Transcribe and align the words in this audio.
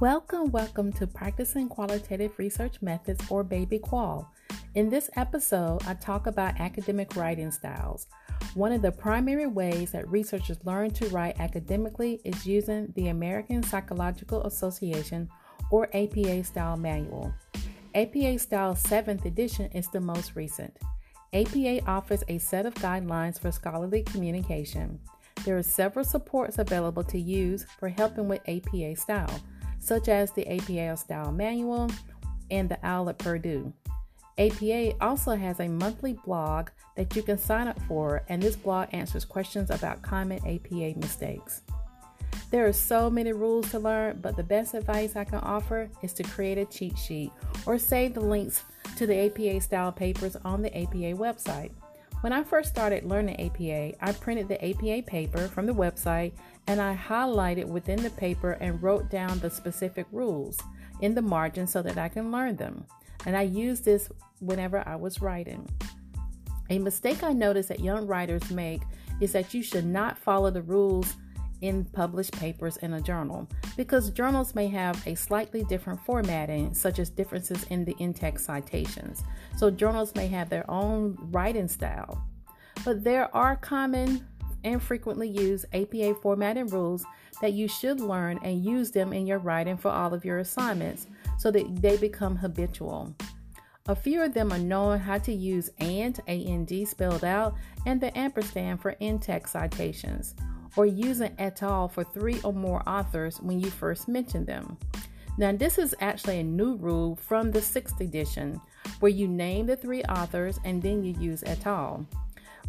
Welcome, 0.00 0.50
welcome 0.50 0.92
to 0.92 1.06
Practicing 1.06 1.70
Qualitative 1.70 2.38
Research 2.38 2.82
Methods 2.82 3.24
or 3.30 3.42
Baby 3.42 3.78
Qual. 3.78 4.30
In 4.74 4.90
this 4.90 5.08
episode, 5.16 5.82
I 5.86 5.94
talk 5.94 6.26
about 6.26 6.60
academic 6.60 7.16
writing 7.16 7.50
styles. 7.50 8.06
One 8.52 8.72
of 8.72 8.82
the 8.82 8.92
primary 8.92 9.46
ways 9.46 9.92
that 9.92 10.06
researchers 10.10 10.58
learn 10.64 10.90
to 10.90 11.08
write 11.08 11.40
academically 11.40 12.20
is 12.24 12.46
using 12.46 12.92
the 12.94 13.08
American 13.08 13.62
Psychological 13.62 14.42
Association 14.42 15.30
or 15.70 15.88
APA 15.94 16.44
Style 16.44 16.76
Manual. 16.76 17.32
APA 17.94 18.38
Style 18.38 18.74
7th 18.74 19.24
edition 19.24 19.70
is 19.72 19.88
the 19.88 20.00
most 20.00 20.36
recent. 20.36 20.76
APA 21.32 21.82
offers 21.86 22.22
a 22.28 22.36
set 22.36 22.66
of 22.66 22.74
guidelines 22.74 23.40
for 23.40 23.50
scholarly 23.50 24.02
communication. 24.02 25.00
There 25.46 25.56
are 25.56 25.62
several 25.62 26.04
supports 26.04 26.58
available 26.58 27.04
to 27.04 27.18
use 27.18 27.64
for 27.78 27.88
helping 27.88 28.28
with 28.28 28.46
APA 28.46 28.96
style 28.96 29.40
such 29.86 30.08
as 30.08 30.32
the 30.32 30.46
APA 30.48 30.96
Style 30.96 31.30
Manual 31.30 31.88
and 32.50 32.68
the 32.68 32.78
OWL 32.84 33.10
at 33.10 33.18
Purdue. 33.18 33.72
APA 34.36 34.92
also 35.00 35.36
has 35.36 35.60
a 35.60 35.68
monthly 35.68 36.14
blog 36.24 36.70
that 36.96 37.14
you 37.14 37.22
can 37.22 37.38
sign 37.38 37.68
up 37.68 37.80
for, 37.82 38.24
and 38.28 38.42
this 38.42 38.56
blog 38.56 38.88
answers 38.90 39.24
questions 39.24 39.70
about 39.70 40.02
common 40.02 40.38
APA 40.44 40.98
mistakes. 40.98 41.62
There 42.50 42.66
are 42.66 42.72
so 42.72 43.08
many 43.08 43.32
rules 43.32 43.70
to 43.70 43.78
learn, 43.78 44.18
but 44.20 44.36
the 44.36 44.42
best 44.42 44.74
advice 44.74 45.14
I 45.14 45.24
can 45.24 45.38
offer 45.38 45.88
is 46.02 46.12
to 46.14 46.24
create 46.24 46.58
a 46.58 46.64
cheat 46.64 46.98
sheet 46.98 47.30
or 47.64 47.78
save 47.78 48.14
the 48.14 48.20
links 48.20 48.64
to 48.96 49.06
the 49.06 49.26
APA 49.26 49.60
style 49.60 49.92
papers 49.92 50.36
on 50.44 50.62
the 50.62 50.76
APA 50.76 51.14
website. 51.14 51.70
When 52.22 52.32
I 52.32 52.42
first 52.42 52.70
started 52.70 53.04
learning 53.04 53.40
APA, 53.40 54.04
I 54.04 54.12
printed 54.12 54.48
the 54.48 54.64
APA 54.64 55.02
paper 55.06 55.48
from 55.48 55.66
the 55.66 55.74
website 55.74 56.32
and 56.66 56.80
I 56.80 56.96
highlighted 56.96 57.66
within 57.66 58.02
the 58.02 58.10
paper 58.10 58.52
and 58.52 58.82
wrote 58.82 59.10
down 59.10 59.38
the 59.38 59.50
specific 59.50 60.06
rules 60.10 60.58
in 61.00 61.14
the 61.14 61.22
margin 61.22 61.66
so 61.66 61.82
that 61.82 61.98
I 61.98 62.08
can 62.08 62.32
learn 62.32 62.56
them. 62.56 62.84
And 63.26 63.36
I 63.36 63.42
used 63.42 63.84
this 63.84 64.08
whenever 64.40 64.82
I 64.86 64.96
was 64.96 65.20
writing. 65.20 65.68
A 66.70 66.78
mistake 66.78 67.22
I 67.22 67.32
notice 67.32 67.66
that 67.66 67.80
young 67.80 68.06
writers 68.06 68.50
make 68.50 68.82
is 69.20 69.32
that 69.32 69.54
you 69.54 69.62
should 69.62 69.86
not 69.86 70.18
follow 70.18 70.50
the 70.50 70.62
rules 70.62 71.14
in 71.60 71.84
published 71.84 72.32
papers 72.32 72.76
in 72.78 72.94
a 72.94 73.00
journal 73.00 73.48
because 73.76 74.10
journals 74.10 74.54
may 74.54 74.68
have 74.68 75.04
a 75.06 75.14
slightly 75.14 75.64
different 75.64 76.00
formatting, 76.04 76.74
such 76.74 76.98
as 76.98 77.10
differences 77.10 77.64
in 77.64 77.84
the 77.84 77.94
in 77.98 78.12
text 78.12 78.46
citations. 78.46 79.22
So, 79.56 79.70
journals 79.70 80.14
may 80.14 80.26
have 80.28 80.48
their 80.48 80.68
own 80.70 81.16
writing 81.30 81.68
style. 81.68 82.22
But 82.84 83.04
there 83.04 83.34
are 83.34 83.56
common 83.56 84.26
and 84.64 84.82
frequently 84.82 85.28
used 85.28 85.66
APA 85.72 86.14
formatting 86.22 86.66
rules 86.68 87.04
that 87.40 87.52
you 87.52 87.68
should 87.68 88.00
learn 88.00 88.38
and 88.42 88.64
use 88.64 88.90
them 88.90 89.12
in 89.12 89.26
your 89.26 89.38
writing 89.38 89.76
for 89.76 89.90
all 89.90 90.12
of 90.12 90.24
your 90.24 90.38
assignments 90.38 91.06
so 91.38 91.50
that 91.50 91.82
they 91.82 91.96
become 91.96 92.36
habitual. 92.36 93.14
A 93.88 93.94
few 93.94 94.20
of 94.22 94.34
them 94.34 94.52
are 94.52 94.58
knowing 94.58 94.98
how 94.98 95.18
to 95.18 95.32
use 95.32 95.70
AND, 95.78 96.20
AND 96.26 96.88
spelled 96.88 97.24
out, 97.24 97.54
and 97.86 98.00
the 98.00 98.16
ampersand 98.18 98.80
for 98.80 98.90
in 98.98 99.20
text 99.20 99.52
citations 99.52 100.34
or 100.76 100.86
using 100.86 101.34
et 101.38 101.62
al. 101.62 101.88
for 101.88 102.04
three 102.04 102.40
or 102.44 102.52
more 102.52 102.82
authors 102.88 103.40
when 103.40 103.60
you 103.60 103.70
first 103.70 104.08
mention 104.08 104.44
them. 104.44 104.76
Now, 105.38 105.52
this 105.52 105.78
is 105.78 105.94
actually 106.00 106.40
a 106.40 106.44
new 106.44 106.76
rule 106.76 107.16
from 107.16 107.50
the 107.50 107.60
sixth 107.60 108.00
edition 108.00 108.60
where 109.00 109.10
you 109.10 109.28
name 109.28 109.66
the 109.66 109.76
three 109.76 110.02
authors 110.04 110.58
and 110.64 110.82
then 110.82 111.04
you 111.04 111.14
use 111.18 111.42
et 111.44 111.66
al. 111.66 112.06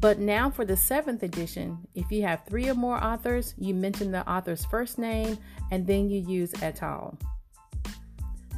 But 0.00 0.18
now 0.18 0.50
for 0.50 0.64
the 0.64 0.76
seventh 0.76 1.22
edition, 1.22 1.78
if 1.94 2.10
you 2.10 2.22
have 2.22 2.44
three 2.44 2.68
or 2.68 2.74
more 2.74 3.02
authors, 3.02 3.54
you 3.58 3.74
mention 3.74 4.10
the 4.10 4.28
author's 4.28 4.64
first 4.64 4.98
name 4.98 5.38
and 5.70 5.86
then 5.86 6.08
you 6.10 6.20
use 6.20 6.52
et 6.62 6.82
al. 6.82 7.18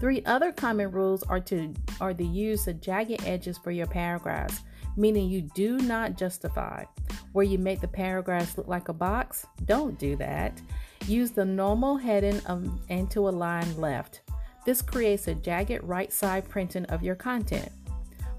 Three 0.01 0.23
other 0.25 0.53
common 0.53 0.91
rules 0.91 1.23
are 1.25 1.41
to 1.41 1.73
are 2.01 2.13
to 2.13 2.25
use 2.25 2.65
the 2.65 2.75
jagged 2.75 3.25
edges 3.25 3.57
for 3.57 3.71
your 3.71 3.87
paragraphs, 3.87 4.61
meaning 4.97 5.29
you 5.29 5.43
do 5.55 5.79
not 5.79 6.17
justify 6.17 6.85
where 7.35 7.45
you 7.45 7.59
make 7.59 7.81
the 7.81 7.89
paragraphs 7.89 8.57
look 8.57 8.69
like 8.69 8.89
a 8.89 8.93
box, 8.93 9.45
don't 9.65 9.99
do 9.99 10.15
that. 10.15 10.63
Use 11.07 11.33
the 11.33 11.45
normal 11.45 11.97
heading 11.97 12.39
of, 12.47 12.71
and 12.89 13.11
to 13.11 13.29
align 13.29 13.77
left. 13.77 14.21
This 14.65 14.81
creates 14.81 15.27
a 15.27 15.35
jagged 15.35 15.83
right 15.83 16.13
side 16.13 16.49
printing 16.49 16.85
of 16.87 17.03
your 17.03 17.17
content. 17.17 17.71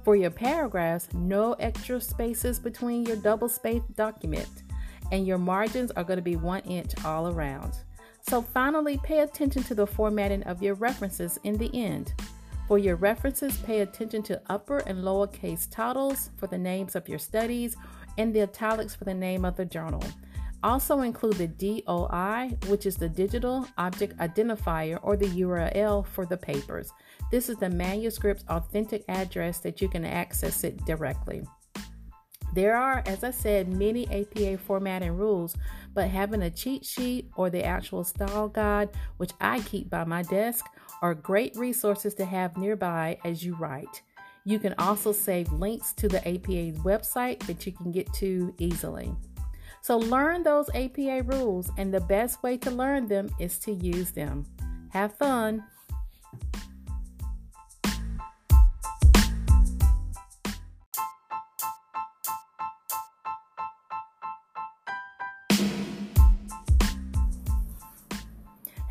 For 0.06 0.16
your 0.16 0.32
paragraphs, 0.32 1.10
no 1.14 1.54
extra 1.54 2.00
spaces 2.00 2.58
between 2.58 3.06
your 3.06 3.18
double 3.18 3.50
spaced 3.50 3.94
document, 3.98 4.48
and 5.12 5.28
your 5.28 5.40
margins 5.40 5.92
are 5.92 6.06
going 6.06 6.18
to 6.18 6.24
be 6.24 6.38
one 6.38 6.62
inch 6.62 6.94
all 7.04 7.28
around. 7.28 7.74
So, 8.22 8.42
finally, 8.42 8.98
pay 9.04 9.20
attention 9.20 9.64
to 9.64 9.76
the 9.76 9.86
formatting 9.86 10.44
of 10.44 10.64
your 10.64 10.76
references 10.76 11.38
in 11.44 11.58
the 11.58 11.70
end. 11.74 12.14
For 12.70 12.80
your 12.80 12.96
references, 12.96 13.58
pay 13.58 13.82
attention 13.82 14.24
to 14.24 14.42
upper 14.48 14.78
and 14.78 15.04
lowercase 15.04 15.70
titles 15.70 16.30
for 16.38 16.48
the 16.48 16.58
names 16.58 16.96
of 16.96 17.10
your 17.10 17.20
studies 17.20 17.76
and 18.18 18.34
the 18.34 18.42
italics 18.42 18.96
for 18.96 19.04
the 19.04 19.14
name 19.14 19.46
of 19.46 19.56
the 19.56 19.66
journal. 19.66 20.04
Also 20.64 21.02
include 21.02 21.36
the 21.36 21.48
DOI, 21.48 22.58
which 22.68 22.86
is 22.86 22.96
the 22.96 23.10
Digital 23.10 23.68
Object 23.78 24.18
Identifier 24.18 25.00
or 25.04 25.16
the 25.16 25.28
URL 25.28 26.06
for 26.08 26.26
the 26.26 26.38
papers. 26.38 26.92
This 27.30 27.50
is 27.50 27.58
the 27.58 27.70
manuscript's 27.70 28.46
authentic 28.50 29.04
address 29.08 29.60
that 29.60 29.82
you 29.82 29.88
can 29.88 30.06
access 30.06 30.64
it 30.64 30.84
directly. 30.86 31.44
There 32.56 32.78
are, 32.78 33.04
as 33.06 33.24
I 33.24 33.32
said, 33.32 33.74
many 33.74 34.08
APA 34.08 34.58
formatting 34.60 35.12
rules, 35.12 35.56
but 35.94 36.10
having 36.10 36.42
a 36.42 36.50
cheat 36.50 36.86
sheet 36.86 37.30
or 37.36 37.50
the 37.50 37.66
actual 37.66 38.04
style 38.04 38.48
guide, 38.48 38.90
which 39.18 39.32
I 39.42 39.60
keep 39.60 39.90
by 39.90 40.06
my 40.06 40.24
desk, 40.24 40.66
are 41.02 41.14
great 41.14 41.56
resources 41.58 42.16
to 42.16 42.26
have 42.26 42.58
nearby 42.58 43.18
as 43.26 43.44
you 43.44 43.56
write. 43.56 44.02
You 44.48 44.60
can 44.60 44.76
also 44.78 45.12
save 45.12 45.52
links 45.52 45.92
to 45.94 46.08
the 46.08 46.20
APA 46.20 46.80
website 46.84 47.40
that 47.48 47.66
you 47.66 47.72
can 47.72 47.92
get 47.92 48.14
to 48.14 48.54
easily. 48.60 49.12
So, 49.82 49.98
learn 49.98 50.44
those 50.44 50.70
APA 50.76 51.24
rules, 51.24 51.72
and 51.80 51.92
the 51.92 52.02
best 52.02 52.44
way 52.44 52.56
to 52.58 52.70
learn 52.70 53.08
them 53.08 53.30
is 53.40 53.58
to 53.60 53.72
use 53.72 54.12
them. 54.12 54.46
Have 54.90 55.18
fun. 55.18 55.64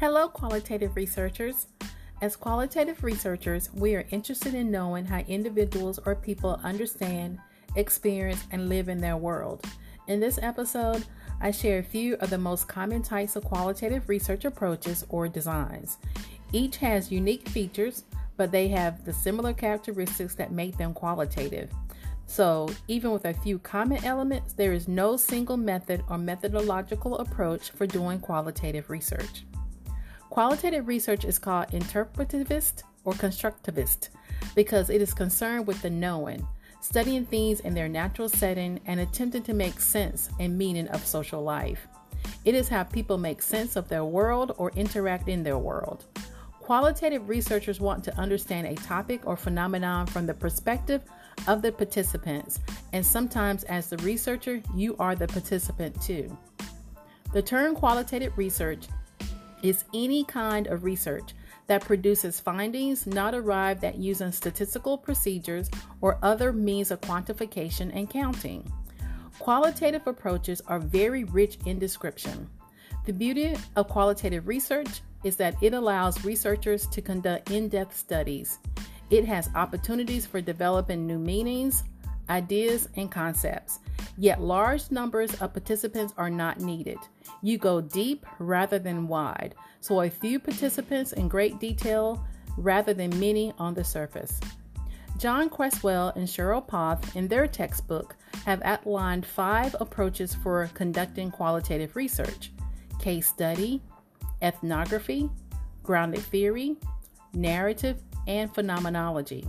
Hello, 0.00 0.28
qualitative 0.28 0.96
researchers. 0.96 1.68
As 2.24 2.36
qualitative 2.36 3.04
researchers, 3.04 3.68
we 3.74 3.94
are 3.94 4.06
interested 4.10 4.54
in 4.54 4.70
knowing 4.70 5.04
how 5.04 5.18
individuals 5.28 6.00
or 6.06 6.14
people 6.14 6.58
understand, 6.64 7.38
experience, 7.76 8.42
and 8.50 8.70
live 8.70 8.88
in 8.88 8.96
their 8.96 9.18
world. 9.18 9.62
In 10.08 10.20
this 10.20 10.38
episode, 10.40 11.04
I 11.42 11.50
share 11.50 11.80
a 11.80 11.82
few 11.82 12.14
of 12.14 12.30
the 12.30 12.38
most 12.38 12.66
common 12.66 13.02
types 13.02 13.36
of 13.36 13.44
qualitative 13.44 14.08
research 14.08 14.46
approaches 14.46 15.04
or 15.10 15.28
designs. 15.28 15.98
Each 16.50 16.78
has 16.78 17.12
unique 17.12 17.46
features, 17.50 18.04
but 18.38 18.50
they 18.50 18.68
have 18.68 19.04
the 19.04 19.12
similar 19.12 19.52
characteristics 19.52 20.34
that 20.36 20.50
make 20.50 20.78
them 20.78 20.94
qualitative. 20.94 21.70
So, 22.24 22.70
even 22.88 23.10
with 23.10 23.26
a 23.26 23.34
few 23.34 23.58
common 23.58 24.02
elements, 24.02 24.54
there 24.54 24.72
is 24.72 24.88
no 24.88 25.18
single 25.18 25.58
method 25.58 26.02
or 26.08 26.16
methodological 26.16 27.18
approach 27.18 27.68
for 27.72 27.86
doing 27.86 28.18
qualitative 28.18 28.88
research. 28.88 29.44
Qualitative 30.34 30.88
research 30.88 31.24
is 31.24 31.38
called 31.38 31.68
interpretivist 31.68 32.82
or 33.04 33.12
constructivist 33.12 34.08
because 34.56 34.90
it 34.90 35.00
is 35.00 35.14
concerned 35.14 35.64
with 35.64 35.80
the 35.80 35.88
knowing, 35.88 36.44
studying 36.80 37.24
things 37.24 37.60
in 37.60 37.72
their 37.72 37.88
natural 37.88 38.28
setting, 38.28 38.80
and 38.86 38.98
attempting 38.98 39.44
to 39.44 39.54
make 39.54 39.78
sense 39.78 40.30
and 40.40 40.58
meaning 40.58 40.88
of 40.88 41.06
social 41.06 41.40
life. 41.40 41.86
It 42.44 42.56
is 42.56 42.68
how 42.68 42.82
people 42.82 43.16
make 43.16 43.42
sense 43.42 43.76
of 43.76 43.88
their 43.88 44.04
world 44.04 44.56
or 44.58 44.72
interact 44.72 45.28
in 45.28 45.44
their 45.44 45.56
world. 45.56 46.04
Qualitative 46.58 47.28
researchers 47.28 47.78
want 47.78 48.02
to 48.02 48.18
understand 48.18 48.66
a 48.66 48.74
topic 48.74 49.28
or 49.28 49.36
phenomenon 49.36 50.04
from 50.04 50.26
the 50.26 50.34
perspective 50.34 51.02
of 51.46 51.62
the 51.62 51.70
participants, 51.70 52.58
and 52.92 53.06
sometimes, 53.06 53.62
as 53.64 53.88
the 53.88 53.98
researcher, 53.98 54.60
you 54.74 54.96
are 54.98 55.14
the 55.14 55.28
participant 55.28 56.02
too. 56.02 56.36
The 57.32 57.42
term 57.42 57.76
qualitative 57.76 58.36
research 58.36 58.88
is 59.64 59.84
any 59.94 60.22
kind 60.24 60.66
of 60.66 60.84
research 60.84 61.32
that 61.66 61.82
produces 61.82 62.38
findings 62.38 63.06
not 63.06 63.34
arrived 63.34 63.82
at 63.82 63.96
using 63.96 64.30
statistical 64.30 64.98
procedures 64.98 65.70
or 66.02 66.18
other 66.22 66.52
means 66.52 66.90
of 66.90 67.00
quantification 67.00 67.90
and 67.96 68.10
counting. 68.10 68.70
Qualitative 69.38 70.06
approaches 70.06 70.60
are 70.66 70.78
very 70.78 71.24
rich 71.24 71.58
in 71.64 71.78
description. 71.78 72.48
The 73.06 73.12
beauty 73.12 73.56
of 73.76 73.88
qualitative 73.88 74.46
research 74.46 75.00
is 75.24 75.36
that 75.36 75.56
it 75.62 75.72
allows 75.72 76.24
researchers 76.24 76.86
to 76.88 77.00
conduct 77.00 77.50
in 77.50 77.68
depth 77.68 77.96
studies. 77.96 78.58
It 79.10 79.24
has 79.24 79.48
opportunities 79.54 80.26
for 80.26 80.40
developing 80.40 81.06
new 81.06 81.18
meanings, 81.18 81.84
ideas, 82.28 82.88
and 82.96 83.10
concepts. 83.10 83.78
Yet 84.16 84.40
large 84.40 84.90
numbers 84.90 85.34
of 85.40 85.52
participants 85.52 86.14
are 86.16 86.30
not 86.30 86.60
needed. 86.60 86.98
You 87.42 87.58
go 87.58 87.80
deep 87.80 88.26
rather 88.38 88.78
than 88.78 89.08
wide, 89.08 89.54
so 89.80 90.02
a 90.02 90.10
few 90.10 90.38
participants 90.38 91.12
in 91.12 91.28
great 91.28 91.58
detail 91.58 92.24
rather 92.56 92.94
than 92.94 93.18
many 93.18 93.52
on 93.58 93.74
the 93.74 93.84
surface. 93.84 94.40
John 95.18 95.48
Creswell 95.48 96.12
and 96.16 96.26
Cheryl 96.26 96.66
Poth, 96.66 97.14
in 97.16 97.28
their 97.28 97.46
textbook, 97.46 98.16
have 98.44 98.62
outlined 98.62 99.24
five 99.24 99.74
approaches 99.80 100.34
for 100.34 100.68
conducting 100.74 101.30
qualitative 101.30 101.96
research 101.96 102.52
case 102.98 103.28
study, 103.28 103.82
ethnography, 104.42 105.30
grounded 105.82 106.20
theory, 106.20 106.76
narrative, 107.32 108.00
and 108.26 108.52
phenomenology. 108.54 109.46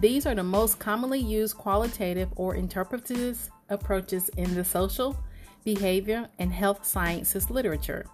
These 0.00 0.24
are 0.24 0.34
the 0.34 0.42
most 0.42 0.78
commonly 0.78 1.18
used 1.18 1.58
qualitative 1.58 2.30
or 2.36 2.54
interpretive 2.54 3.50
approaches 3.68 4.30
in 4.30 4.54
the 4.54 4.64
social, 4.64 5.14
behavior, 5.62 6.26
and 6.38 6.50
health 6.50 6.86
sciences 6.86 7.50
literature. 7.50 8.06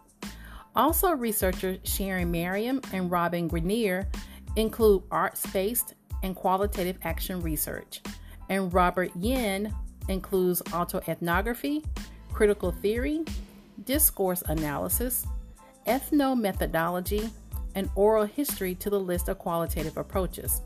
Also, 0.74 1.12
researchers 1.12 1.78
Sharon 1.84 2.32
Merriam 2.32 2.80
and 2.92 3.08
Robin 3.08 3.46
Grenier 3.46 4.08
include 4.56 5.04
arts 5.12 5.46
based 5.52 5.94
and 6.24 6.34
qualitative 6.34 6.98
action 7.04 7.40
research, 7.40 8.00
and 8.48 8.74
Robert 8.74 9.14
Yin 9.14 9.72
includes 10.08 10.62
autoethnography, 10.62 11.84
critical 12.32 12.72
theory, 12.72 13.24
discourse 13.84 14.42
analysis, 14.48 15.24
ethnomethodology, 15.86 17.30
and 17.76 17.88
oral 17.94 18.24
history 18.24 18.74
to 18.74 18.90
the 18.90 18.98
list 18.98 19.28
of 19.28 19.38
qualitative 19.38 19.96
approaches 19.96 20.62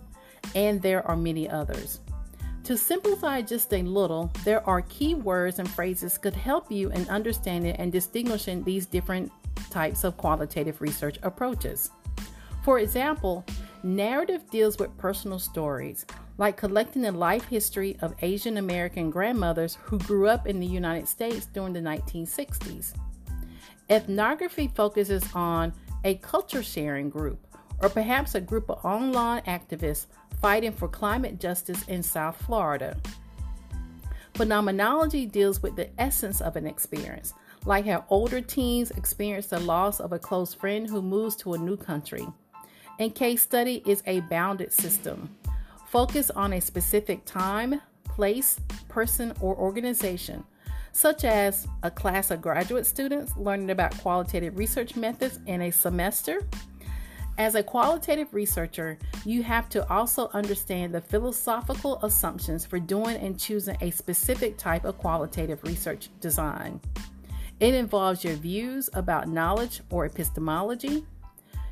and 0.54 0.80
there 0.80 1.06
are 1.06 1.16
many 1.16 1.48
others. 1.48 2.00
To 2.64 2.76
simplify 2.76 3.42
just 3.42 3.72
a 3.72 3.82
little, 3.82 4.30
there 4.44 4.66
are 4.68 4.82
key 4.82 5.14
words 5.14 5.58
and 5.58 5.68
phrases 5.68 6.18
could 6.18 6.34
help 6.34 6.70
you 6.70 6.90
in 6.90 7.08
understanding 7.08 7.74
and 7.76 7.90
distinguishing 7.90 8.62
these 8.62 8.86
different 8.86 9.32
types 9.70 10.04
of 10.04 10.16
qualitative 10.16 10.80
research 10.80 11.18
approaches. 11.22 11.90
For 12.62 12.78
example, 12.78 13.44
narrative 13.82 14.48
deals 14.50 14.78
with 14.78 14.96
personal 14.98 15.38
stories, 15.38 16.04
like 16.38 16.56
collecting 16.56 17.02
the 17.02 17.12
life 17.12 17.44
history 17.46 17.96
of 18.02 18.14
Asian 18.22 18.58
American 18.58 19.10
grandmothers 19.10 19.78
who 19.82 19.98
grew 19.98 20.28
up 20.28 20.46
in 20.46 20.60
the 20.60 20.66
United 20.66 21.08
States 21.08 21.46
during 21.46 21.72
the 21.72 21.80
1960s. 21.80 22.94
Ethnography 23.88 24.68
focuses 24.68 25.24
on 25.34 25.72
a 26.04 26.14
culture 26.16 26.62
sharing 26.62 27.10
group, 27.10 27.46
or 27.80 27.88
perhaps 27.88 28.34
a 28.34 28.40
group 28.40 28.70
of 28.70 28.84
online 28.84 29.42
activists 29.42 30.06
fighting 30.40 30.72
for 30.72 30.88
climate 30.88 31.40
justice 31.40 31.86
in 31.88 32.02
South 32.02 32.36
Florida. 32.44 32.96
Phenomenology 34.34 35.26
deals 35.26 35.62
with 35.62 35.76
the 35.76 35.88
essence 36.00 36.40
of 36.40 36.56
an 36.56 36.66
experience, 36.66 37.34
like 37.66 37.86
how 37.86 38.04
older 38.08 38.40
teens 38.40 38.90
experience 38.92 39.48
the 39.48 39.60
loss 39.60 40.00
of 40.00 40.12
a 40.12 40.18
close 40.18 40.54
friend 40.54 40.88
who 40.88 41.02
moves 41.02 41.36
to 41.36 41.54
a 41.54 41.58
new 41.58 41.76
country. 41.76 42.26
And 42.98 43.14
case 43.14 43.42
study 43.42 43.82
is 43.86 44.02
a 44.06 44.20
bounded 44.20 44.72
system. 44.72 45.34
Focus 45.86 46.30
on 46.30 46.52
a 46.52 46.60
specific 46.60 47.24
time, 47.24 47.80
place, 48.04 48.60
person, 48.88 49.32
or 49.40 49.56
organization, 49.56 50.44
such 50.92 51.24
as 51.24 51.66
a 51.82 51.90
class 51.90 52.30
of 52.30 52.40
graduate 52.40 52.86
students 52.86 53.36
learning 53.36 53.70
about 53.70 53.96
qualitative 53.98 54.56
research 54.56 54.96
methods 54.96 55.38
in 55.46 55.62
a 55.62 55.70
semester 55.70 56.42
as 57.40 57.54
a 57.54 57.62
qualitative 57.62 58.34
researcher, 58.34 58.98
you 59.24 59.42
have 59.42 59.66
to 59.70 59.88
also 59.90 60.28
understand 60.34 60.92
the 60.92 61.00
philosophical 61.00 61.98
assumptions 62.02 62.66
for 62.66 62.78
doing 62.78 63.16
and 63.16 63.40
choosing 63.40 63.78
a 63.80 63.90
specific 63.90 64.58
type 64.58 64.84
of 64.84 64.98
qualitative 64.98 65.64
research 65.64 66.10
design. 66.20 66.78
It 67.58 67.72
involves 67.72 68.22
your 68.22 68.34
views 68.34 68.90
about 68.92 69.26
knowledge 69.26 69.80
or 69.88 70.04
epistemology, 70.04 71.06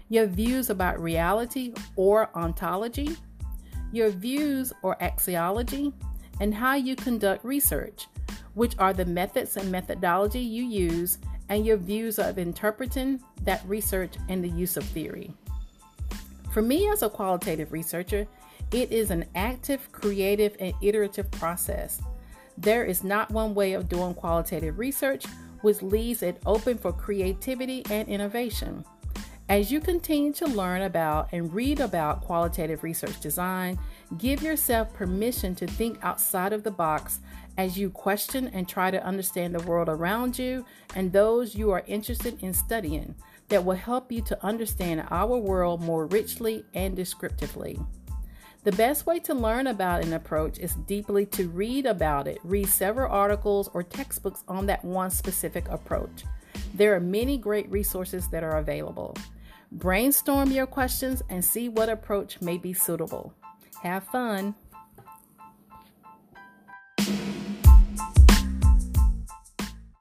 your 0.08 0.24
views 0.24 0.70
about 0.70 0.98
reality 1.02 1.74
or 1.96 2.30
ontology, 2.34 3.14
your 3.92 4.08
views 4.08 4.72
or 4.80 4.96
axiology, 5.02 5.92
and 6.40 6.54
how 6.54 6.76
you 6.76 6.96
conduct 6.96 7.44
research, 7.44 8.06
which 8.54 8.72
are 8.78 8.94
the 8.94 9.04
methods 9.04 9.58
and 9.58 9.70
methodology 9.70 10.40
you 10.40 10.64
use, 10.64 11.18
and 11.50 11.66
your 11.66 11.76
views 11.76 12.18
of 12.18 12.38
interpreting 12.38 13.20
that 13.42 13.62
research 13.66 14.14
and 14.30 14.42
the 14.42 14.48
use 14.48 14.78
of 14.78 14.84
theory. 14.84 15.30
For 16.50 16.62
me, 16.62 16.88
as 16.88 17.02
a 17.02 17.10
qualitative 17.10 17.72
researcher, 17.72 18.26
it 18.72 18.92
is 18.92 19.10
an 19.10 19.26
active, 19.34 19.90
creative, 19.92 20.56
and 20.60 20.74
iterative 20.82 21.30
process. 21.30 22.00
There 22.56 22.84
is 22.84 23.04
not 23.04 23.30
one 23.30 23.54
way 23.54 23.74
of 23.74 23.88
doing 23.88 24.14
qualitative 24.14 24.78
research, 24.78 25.24
which 25.60 25.82
leaves 25.82 26.22
it 26.22 26.40
open 26.46 26.78
for 26.78 26.92
creativity 26.92 27.82
and 27.90 28.08
innovation. 28.08 28.84
As 29.48 29.72
you 29.72 29.80
continue 29.80 30.32
to 30.34 30.46
learn 30.46 30.82
about 30.82 31.28
and 31.32 31.52
read 31.54 31.80
about 31.80 32.20
qualitative 32.20 32.82
research 32.82 33.18
design, 33.20 33.78
give 34.18 34.42
yourself 34.42 34.92
permission 34.92 35.54
to 35.54 35.66
think 35.66 35.98
outside 36.02 36.52
of 36.52 36.64
the 36.64 36.70
box 36.70 37.20
as 37.58 37.76
you 37.76 37.90
question 37.90 38.48
and 38.54 38.66
try 38.66 38.90
to 38.90 39.04
understand 39.04 39.54
the 39.54 39.66
world 39.66 39.88
around 39.88 40.38
you 40.38 40.64
and 40.94 41.12
those 41.12 41.54
you 41.54 41.70
are 41.72 41.82
interested 41.86 42.42
in 42.42 42.54
studying 42.54 43.14
that 43.48 43.64
will 43.64 43.76
help 43.76 44.10
you 44.12 44.22
to 44.22 44.44
understand 44.46 45.04
our 45.10 45.36
world 45.36 45.82
more 45.82 46.06
richly 46.06 46.64
and 46.72 46.94
descriptively. 46.94 47.78
The 48.64 48.72
best 48.72 49.06
way 49.06 49.18
to 49.20 49.34
learn 49.34 49.66
about 49.66 50.04
an 50.04 50.12
approach 50.12 50.58
is 50.58 50.74
deeply 50.74 51.26
to 51.26 51.48
read 51.48 51.86
about 51.86 52.28
it. 52.28 52.38
Read 52.44 52.68
several 52.68 53.10
articles 53.10 53.68
or 53.72 53.82
textbooks 53.82 54.44
on 54.46 54.66
that 54.66 54.84
one 54.84 55.10
specific 55.10 55.68
approach. 55.68 56.24
There 56.74 56.94
are 56.94 57.00
many 57.00 57.38
great 57.38 57.70
resources 57.70 58.28
that 58.28 58.44
are 58.44 58.58
available. 58.58 59.16
Brainstorm 59.72 60.50
your 60.50 60.66
questions 60.66 61.22
and 61.28 61.44
see 61.44 61.68
what 61.68 61.88
approach 61.88 62.40
may 62.40 62.58
be 62.58 62.72
suitable. 62.72 63.32
Have 63.82 64.04
fun! 64.04 64.54